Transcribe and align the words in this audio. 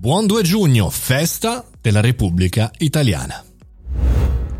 Buon 0.00 0.24
2 0.24 0.42
giugno, 0.44 0.88
festa 0.88 1.62
della 1.78 2.00
Repubblica 2.00 2.70
Italiana. 2.78 3.49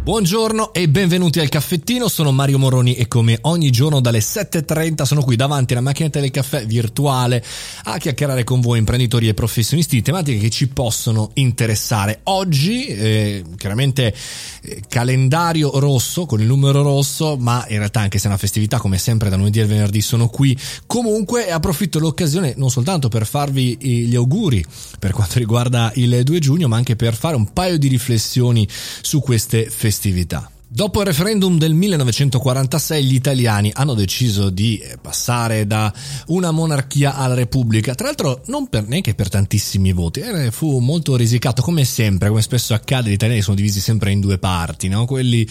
Buongiorno 0.03 0.72
e 0.72 0.88
benvenuti 0.88 1.41
al 1.41 1.50
caffettino, 1.50 2.08
sono 2.08 2.33
Mario 2.33 2.58
Moroni 2.58 2.95
e 2.95 3.06
come 3.06 3.37
ogni 3.43 3.71
giorno 3.71 4.00
dalle 4.00 4.21
7.30 4.21 5.03
sono 5.03 5.23
qui 5.23 5.37
davanti 5.37 5.75
alla 5.75 5.82
macchinetta 5.82 6.21
del 6.21 6.30
caffè 6.30 6.64
virtuale 6.64 7.45
a 7.84 7.98
chiacchierare 7.98 8.43
con 8.43 8.62
voi 8.62 8.79
imprenditori 8.79 9.29
e 9.29 9.34
professionisti 9.34 9.96
di 9.96 10.02
tematiche 10.02 10.39
che 10.39 10.48
ci 10.48 10.68
possono 10.68 11.32
interessare. 11.34 12.21
Oggi 12.25 12.86
eh, 12.86 13.45
chiaramente 13.59 14.14
eh, 14.62 14.82
calendario 14.89 15.79
rosso 15.79 16.25
con 16.25 16.41
il 16.41 16.46
numero 16.46 16.80
rosso, 16.80 17.37
ma 17.37 17.67
in 17.69 17.77
realtà 17.77 18.01
anche 18.01 18.17
se 18.17 18.25
è 18.25 18.29
una 18.29 18.39
festività 18.39 18.79
come 18.79 18.96
sempre 18.96 19.29
da 19.29 19.37
lunedì 19.37 19.61
al 19.61 19.67
venerdì 19.67 20.01
sono 20.01 20.29
qui. 20.29 20.59
Comunque 20.87 21.51
approfitto 21.51 21.98
dell'occasione 21.98 22.55
non 22.57 22.71
soltanto 22.71 23.09
per 23.09 23.27
farvi 23.27 23.77
gli 23.79 24.17
auguri 24.17 24.64
per 24.98 25.12
quanto 25.12 25.39
riguarda 25.39 25.93
il 25.96 26.23
2 26.25 26.39
giugno, 26.39 26.69
ma 26.69 26.77
anche 26.79 26.96
per 26.96 27.14
fare 27.14 27.37
un 27.37 27.52
paio 27.52 27.77
di 27.77 27.88
riflessioni 27.88 28.66
su 29.02 29.20
queste 29.20 29.64
festività 29.64 29.88
festività. 29.91 30.59
Dopo 30.73 31.01
il 31.01 31.06
referendum 31.06 31.59
del 31.59 31.74
1946 31.74 33.05
gli 33.05 33.15
italiani 33.15 33.73
hanno 33.74 33.95
deciso 33.95 34.51
di 34.51 34.79
eh, 34.79 34.98
passare 35.02 35.66
da 35.66 35.93
una 36.29 36.52
monarchia 36.52 37.16
alla 37.16 37.34
repubblica, 37.34 37.96
tra 37.96 38.06
l'altro 38.06 38.43
non 38.46 38.69
per, 38.69 38.87
neanche 38.87 39.16
per 39.16 39.29
tantissimi 39.29 39.93
voti, 39.93 40.20
eh, 40.20 40.52
fu 40.52 40.79
molto 40.79 41.16
risicato 41.16 41.60
come 41.60 41.84
sempre, 41.84 42.29
come 42.29 42.41
spesso 42.41 42.73
accade, 42.73 43.10
gli 43.10 43.15
italiani 43.15 43.43
sono 43.43 43.56
divisi 43.56 43.80
sempre 43.80 44.12
in 44.12 44.20
due 44.20 44.38
parti, 44.38 44.87
no? 44.87 45.06
quelli 45.06 45.45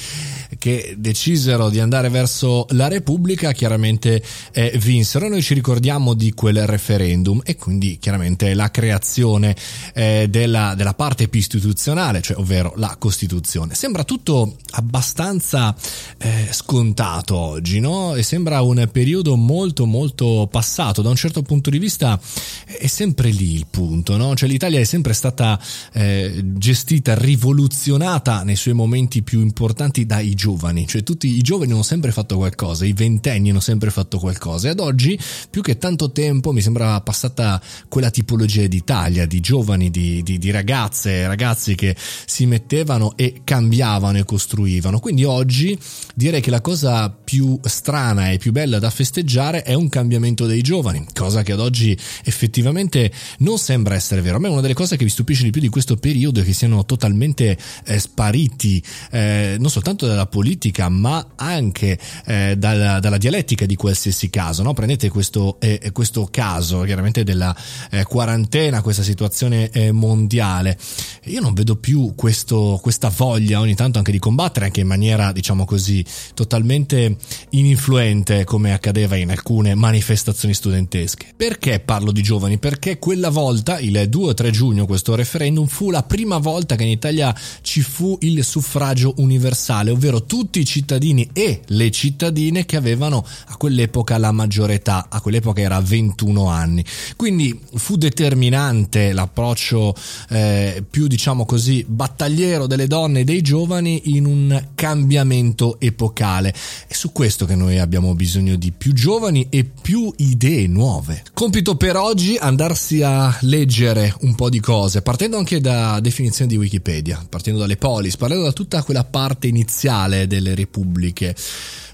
che 0.57 0.95
decisero 0.97 1.69
di 1.69 1.81
andare 1.81 2.07
verso 2.07 2.65
la 2.69 2.87
repubblica 2.87 3.51
chiaramente 3.51 4.23
eh, 4.53 4.71
vinsero, 4.77 5.27
noi 5.27 5.41
ci 5.41 5.53
ricordiamo 5.53 6.13
di 6.13 6.31
quel 6.33 6.65
referendum 6.65 7.41
e 7.43 7.57
quindi 7.57 7.97
chiaramente 7.99 8.53
la 8.53 8.71
creazione 8.71 9.53
eh, 9.93 10.27
della, 10.29 10.75
della 10.75 10.93
parte 10.93 11.27
più 11.27 11.41
istituzionale, 11.41 12.21
cioè 12.21 12.37
ovvero 12.37 12.71
la 12.77 12.95
Costituzione. 12.97 13.75
Sembra 13.75 14.05
tutto 14.05 14.55
abbastanza 14.71 15.07
abbastanza 15.09 15.75
eh, 16.17 16.47
scontato 16.51 17.35
oggi, 17.35 17.79
no? 17.79 18.13
E 18.13 18.21
sembra 18.21 18.61
un 18.61 18.87
periodo 18.91 19.35
molto 19.35 19.85
molto 19.85 20.47
passato. 20.49 21.01
Da 21.01 21.09
un 21.09 21.15
certo 21.15 21.41
punto 21.41 21.71
di 21.71 21.79
vista 21.79 22.19
è 22.65 22.87
sempre 22.87 23.31
lì 23.31 23.55
il 23.55 23.65
punto, 23.69 24.17
no? 24.17 24.35
Cioè 24.35 24.47
l'Italia 24.47 24.79
è 24.79 24.83
sempre 24.83 25.13
stata 25.13 25.59
eh, 25.93 26.41
gestita, 26.43 27.15
rivoluzionata 27.15 28.43
nei 28.43 28.55
suoi 28.55 28.75
momenti 28.75 29.23
più 29.23 29.41
importanti 29.41 30.05
dai 30.05 30.35
giovani. 30.35 30.87
Cioè 30.87 31.01
tutti 31.01 31.27
i 31.27 31.41
giovani 31.41 31.71
hanno 31.71 31.83
sempre 31.83 32.11
fatto 32.11 32.37
qualcosa, 32.37 32.85
i 32.85 32.93
ventenni 32.93 33.49
hanno 33.49 33.59
sempre 33.59 33.89
fatto 33.89 34.19
qualcosa. 34.19 34.67
E 34.67 34.71
ad 34.71 34.79
oggi, 34.79 35.19
più 35.49 35.61
che 35.63 35.77
tanto 35.77 36.11
tempo, 36.11 36.51
mi 36.51 36.61
sembra 36.61 37.01
passata 37.01 37.59
quella 37.87 38.11
tipologia 38.11 38.67
d'Italia, 38.67 39.25
di 39.25 39.39
giovani, 39.39 39.89
di, 39.89 40.21
di, 40.21 40.37
di 40.37 40.51
ragazze 40.51 41.25
ragazzi 41.25 41.73
che 41.75 41.95
si 41.97 42.45
mettevano 42.45 43.13
e 43.15 43.41
cambiavano 43.43 44.17
e 44.19 44.25
costruivano 44.25 44.98
quindi 44.99 45.23
oggi 45.23 45.77
direi 46.15 46.41
che 46.41 46.49
la 46.49 46.61
cosa 46.61 47.09
più 47.09 47.59
strana 47.63 48.31
e 48.31 48.37
più 48.37 48.51
bella 48.51 48.79
da 48.79 48.89
festeggiare 48.89 49.63
è 49.63 49.73
un 49.73 49.89
cambiamento 49.89 50.45
dei 50.45 50.61
giovani, 50.61 51.05
cosa 51.13 51.43
che 51.43 51.51
ad 51.51 51.59
oggi 51.59 51.97
effettivamente 52.23 53.11
non 53.39 53.57
sembra 53.57 53.95
essere 53.95 54.21
vero. 54.21 54.37
A 54.37 54.39
me 54.39 54.47
una 54.47 54.61
delle 54.61 54.73
cose 54.73 54.97
che 54.97 55.03
mi 55.03 55.09
stupisce 55.09 55.43
di 55.43 55.51
più 55.51 55.61
di 55.61 55.69
questo 55.69 55.95
periodo 55.95 56.41
è 56.41 56.43
che 56.43 56.53
siano 56.53 56.85
totalmente 56.85 57.57
eh, 57.85 57.99
spariti 57.99 58.83
eh, 59.11 59.55
non 59.59 59.69
soltanto 59.69 60.07
dalla 60.07 60.27
politica 60.27 60.89
ma 60.89 61.25
anche 61.35 61.97
eh, 62.25 62.55
dalla, 62.57 62.99
dalla, 62.99 63.17
dialettica 63.17 63.65
di 63.65 63.75
qualsiasi 63.75 64.29
caso. 64.29 64.63
No? 64.63 64.73
Prendete 64.73 65.09
questo, 65.09 65.57
eh, 65.59 65.91
questo, 65.91 66.27
caso 66.31 66.81
chiaramente 66.81 67.23
della 67.23 67.55
eh, 67.91 68.03
quarantena, 68.03 68.81
questa 68.81 69.03
situazione 69.03 69.69
eh, 69.71 69.91
mondiale. 69.91 70.77
Io 71.25 71.41
non 71.41 71.53
vedo 71.53 71.75
più 71.75 72.13
questo, 72.15 72.79
questa 72.81 73.09
voglia 73.09 73.59
ogni 73.59 73.75
tanto 73.75 73.97
anche 73.97 74.11
di 74.11 74.19
combattere, 74.19 74.65
anche 74.65 74.81
in 74.81 74.87
maniera, 74.89 75.31
diciamo 75.31 75.63
così, 75.65 76.03
totalmente 76.33 77.15
ininfluente 77.51 78.43
come 78.43 78.73
accadeva 78.73 79.15
in 79.15 79.29
alcune 79.29 79.75
manifestazioni 79.75 80.53
studentesche. 80.53 81.33
Perché 81.37 81.79
parlo 81.79 82.11
di 82.11 82.23
giovani? 82.23 82.57
Perché 82.57 82.97
quella 82.97 83.29
volta, 83.29 83.79
il 83.79 84.07
2 84.09 84.27
o 84.27 84.33
3 84.33 84.51
giugno, 84.51 84.85
questo 84.87 85.13
referendum 85.15 85.67
fu 85.67 85.91
la 85.91 86.03
prima 86.03 86.39
volta 86.39 86.75
che 86.75 86.83
in 86.83 86.89
Italia 86.89 87.33
ci 87.61 87.81
fu 87.81 88.17
il 88.21 88.43
suffragio 88.43 89.13
universale, 89.17 89.91
ovvero 89.91 90.25
tutti 90.25 90.59
i 90.59 90.65
cittadini 90.65 91.29
e 91.33 91.61
le 91.67 91.91
cittadine 91.91 92.65
che 92.65 92.75
avevano 92.75 93.23
a 93.47 93.55
quell'epoca 93.57 94.17
la 94.17 94.31
maggiore 94.31 94.75
età, 94.75 95.07
a 95.09 95.21
quell'epoca 95.21 95.61
era 95.61 95.79
21 95.79 96.47
anni. 96.47 96.83
Quindi 97.15 97.57
fu 97.75 97.95
determinante 97.95 99.13
l'approccio 99.13 99.93
eh, 100.29 100.83
più, 100.89 101.07
diciamo 101.07 101.45
così, 101.45 101.85
battagliero 101.87 102.65
delle 102.65 102.87
donne 102.87 103.19
e 103.21 103.23
dei 103.23 103.41
giovani 103.41 104.15
in 104.15 104.25
un 104.25 104.69
cambiamento 104.79 105.77
epocale. 105.77 106.53
È 106.87 106.93
su 106.93 107.11
questo 107.11 107.45
che 107.45 107.55
noi 107.55 107.79
abbiamo 107.79 108.15
bisogno 108.15 108.55
di 108.55 108.71
più 108.71 108.93
giovani 108.93 109.47
e 109.49 109.65
più 109.65 110.13
idee 110.15 110.67
nuove. 110.67 111.23
Compito 111.33 111.75
per 111.75 111.97
oggi 111.97 112.37
andarsi 112.37 113.01
a 113.01 113.37
leggere 113.41 114.15
un 114.21 114.35
po' 114.35 114.49
di 114.49 114.61
cose, 114.61 115.01
partendo 115.01 115.35
anche 115.35 115.59
da 115.59 115.99
definizioni 115.99 116.49
di 116.49 116.55
Wikipedia, 116.55 117.21
partendo 117.27 117.59
dalle 117.59 117.75
polis, 117.75 118.15
partendo 118.15 118.45
da 118.45 118.53
tutta 118.53 118.81
quella 118.81 119.03
parte 119.03 119.47
iniziale 119.47 120.27
delle 120.27 120.55
repubbliche 120.55 121.35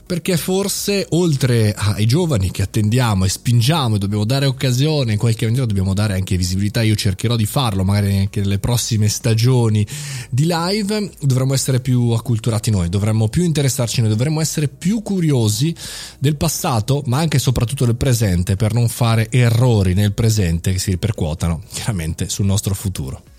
perché 0.06 0.38
forse 0.38 1.08
oltre 1.10 1.74
ai 1.74 2.06
giovani 2.06 2.52
che 2.52 2.62
attendiamo 2.62 3.26
e 3.26 3.30
spingiamo 3.30 3.96
e 3.96 3.98
dobbiamo 3.98 4.24
dare 4.24 4.46
occasione, 4.46 5.14
in 5.14 5.18
qualche 5.18 5.46
maniera 5.46 5.66
dobbiamo 5.66 5.94
dare 5.94 6.14
anche 6.14 6.38
visibilità, 6.38 6.82
io 6.82 6.96
cercherò 6.96 7.36
di 7.36 7.46
farlo 7.46 7.84
magari 7.84 8.18
anche 8.18 8.40
nelle 8.42 8.60
prossime 8.60 9.08
stagioni 9.10 9.86
di 10.30 10.46
live, 10.48 11.12
dovremmo 11.22 11.54
essere 11.54 11.80
più 11.80 12.12
acculturati 12.12 12.70
noi, 12.70 12.90
dovremmo 12.90 13.30
più 13.30 13.44
interessarci 13.44 14.02
noi, 14.02 14.10
dovremmo 14.10 14.42
essere 14.42 14.68
più 14.68 15.02
curiosi 15.02 15.74
del 16.20 16.36
passato, 16.36 17.02
ma 17.08 17.18
anche 17.18 17.38
e 17.38 17.40
soprattutto 17.40 17.86
del 17.86 17.96
presente 17.96 18.56
per 18.56 18.74
non 18.74 18.88
fare 18.88 19.30
errori 19.32 19.94
nel 19.94 20.14
presente 20.14 20.72
che 20.72 20.80
si 20.80 20.92
ripercuotano 20.92 21.64
chiaramente 21.72 22.30
sul 22.30 22.46
nostro 22.46 22.76
futuro. 22.76 23.35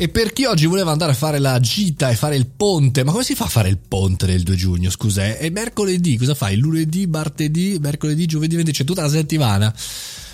E 0.00 0.08
per 0.08 0.32
chi 0.32 0.46
oggi 0.46 0.64
voleva 0.64 0.92
andare 0.92 1.12
a 1.12 1.14
fare 1.14 1.38
la 1.38 1.60
gita 1.60 2.08
e 2.08 2.14
fare 2.14 2.34
il 2.34 2.46
ponte, 2.46 3.04
ma 3.04 3.12
come 3.12 3.22
si 3.22 3.34
fa 3.34 3.44
a 3.44 3.48
fare 3.48 3.68
il 3.68 3.76
ponte 3.76 4.24
del 4.24 4.42
2 4.42 4.56
giugno? 4.56 4.88
Scusa, 4.88 5.36
è 5.36 5.50
mercoledì, 5.50 6.16
cosa 6.16 6.34
fai? 6.34 6.56
Lunedì, 6.56 7.06
martedì, 7.06 7.76
mercoledì, 7.78 8.24
giovedì, 8.24 8.52
venerdì, 8.52 8.72
c'è 8.72 8.84
tutta 8.84 9.02
la 9.02 9.10
settimana. 9.10 9.70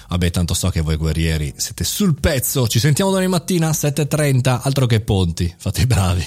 Vabbè, 0.09 0.31
tanto 0.31 0.54
so 0.54 0.69
che 0.69 0.82
voi 0.82 0.94
guerrieri 0.94 1.53
siete 1.56 1.82
sul 1.82 2.15
pezzo. 2.15 2.69
Ci 2.69 2.78
sentiamo 2.78 3.10
domani 3.10 3.27
mattina 3.27 3.71
7.30, 3.71 4.60
altro 4.62 4.87
che 4.87 5.00
ponti. 5.00 5.53
Fate 5.59 5.81
i 5.81 5.87
bravi. 5.87 6.25